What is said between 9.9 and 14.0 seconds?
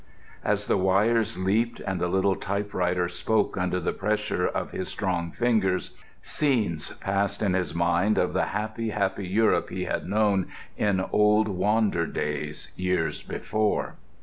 known in old wander days, years before.